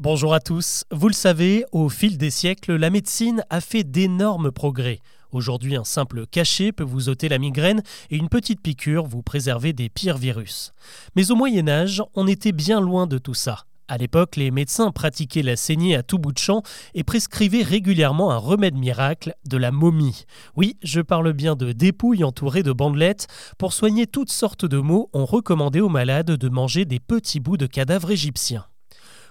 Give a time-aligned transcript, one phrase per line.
[0.00, 0.84] Bonjour à tous.
[0.92, 5.00] Vous le savez, au fil des siècles, la médecine a fait d'énormes progrès.
[5.32, 9.72] Aujourd'hui, un simple cachet peut vous ôter la migraine et une petite piqûre vous préserver
[9.72, 10.72] des pires virus.
[11.16, 13.64] Mais au Moyen Âge, on était bien loin de tout ça.
[13.88, 16.62] À l'époque, les médecins pratiquaient la saignée à tout bout de champ
[16.94, 20.26] et prescrivaient régulièrement un remède miracle, de la momie.
[20.54, 23.26] Oui, je parle bien de dépouilles entourées de bandelettes.
[23.58, 27.56] Pour soigner toutes sortes de maux, on recommandait aux malades de manger des petits bouts
[27.56, 28.67] de cadavres égyptiens.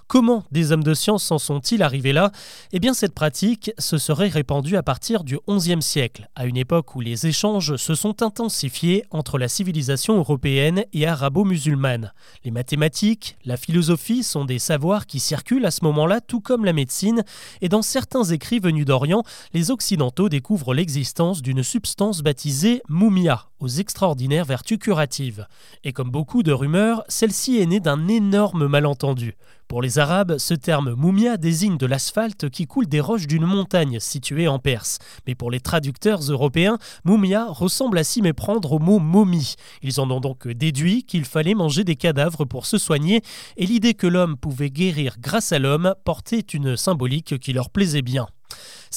[0.07, 2.31] Comment des hommes de science s'en sont-ils arrivés là?
[2.71, 6.95] Eh bien, cette pratique se serait répandue à partir du XIe siècle, à une époque
[6.95, 12.13] où les échanges se sont intensifiés entre la civilisation européenne et arabo-musulmane.
[12.45, 16.71] Les mathématiques, la philosophie sont des savoirs qui circulent à ce moment-là, tout comme la
[16.71, 17.25] médecine,
[17.59, 23.67] et dans certains écrits venus d'Orient, les Occidentaux découvrent l'existence d'une substance baptisée mumia, aux
[23.67, 25.47] extraordinaires vertus curatives.
[25.83, 29.35] Et comme beaucoup de rumeurs, celle-ci est née d'un énorme malentendu.
[29.67, 33.99] Pour les Arabes, ce terme moumia désigne de l'asphalte qui coule des roches d'une montagne
[33.99, 34.97] située en Perse.
[35.27, 39.55] Mais pour les traducteurs européens, moumia ressemble à s'y méprendre au mot momie.
[39.81, 43.21] Ils en ont donc déduit qu'il fallait manger des cadavres pour se soigner,
[43.57, 48.01] et l'idée que l'homme pouvait guérir grâce à l'homme portait une symbolique qui leur plaisait
[48.01, 48.27] bien.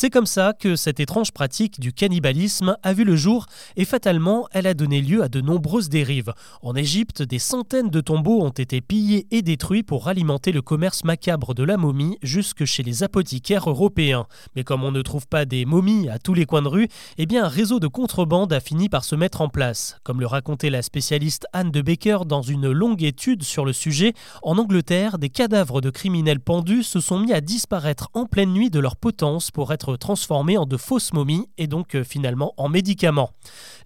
[0.00, 3.44] C'est comme ça que cette étrange pratique du cannibalisme a vu le jour
[3.76, 6.32] et fatalement elle a donné lieu à de nombreuses dérives.
[6.62, 11.04] En Égypte, des centaines de tombeaux ont été pillés et détruits pour alimenter le commerce
[11.04, 14.24] macabre de la momie jusque chez les apothicaires européens.
[14.56, 17.26] Mais comme on ne trouve pas des momies à tous les coins de rue, eh
[17.26, 19.98] bien un réseau de contrebande a fini par se mettre en place.
[20.02, 24.14] Comme le racontait la spécialiste Anne de Baker dans une longue étude sur le sujet,
[24.42, 28.70] en Angleterre, des cadavres de criminels pendus se sont mis à disparaître en pleine nuit
[28.70, 32.68] de leur potence pour être transformés en de fausses momies et donc euh, finalement en
[32.68, 33.30] médicaments.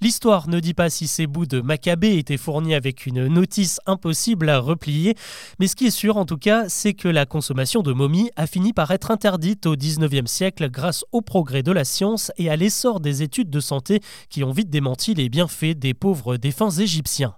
[0.00, 4.48] L'histoire ne dit pas si ces bouts de Maccabée étaient fournis avec une notice impossible
[4.48, 5.14] à replier,
[5.58, 8.46] mais ce qui est sûr en tout cas, c'est que la consommation de momies a
[8.46, 12.56] fini par être interdite au 19e siècle grâce au progrès de la science et à
[12.56, 17.34] l'essor des études de santé qui ont vite démenti les bienfaits des pauvres défunts égyptiens.